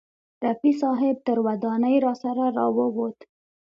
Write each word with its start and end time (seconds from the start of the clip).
رفیع 0.45 0.73
صاحب 0.81 1.17
تر 1.25 1.37
ودانۍ 1.47 1.95
راسره 2.05 2.45
راوووت. 2.57 3.17